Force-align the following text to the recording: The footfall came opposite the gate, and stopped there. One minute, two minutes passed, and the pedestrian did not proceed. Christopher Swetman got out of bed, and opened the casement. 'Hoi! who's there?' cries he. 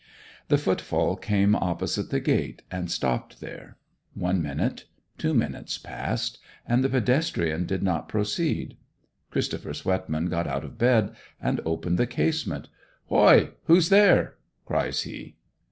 The 0.47 0.57
footfall 0.57 1.15
came 1.15 1.53
opposite 1.55 2.09
the 2.09 2.19
gate, 2.19 2.63
and 2.71 2.89
stopped 2.89 3.39
there. 3.39 3.77
One 4.15 4.41
minute, 4.41 4.85
two 5.19 5.35
minutes 5.35 5.77
passed, 5.77 6.39
and 6.67 6.83
the 6.83 6.89
pedestrian 6.89 7.67
did 7.67 7.83
not 7.83 8.09
proceed. 8.09 8.77
Christopher 9.29 9.75
Swetman 9.75 10.25
got 10.27 10.47
out 10.47 10.63
of 10.63 10.79
bed, 10.79 11.15
and 11.39 11.61
opened 11.67 11.99
the 11.99 12.07
casement. 12.07 12.67
'Hoi! 13.09 13.51
who's 13.65 13.89
there?' 13.89 14.37
cries 14.65 15.03
he. 15.03 15.35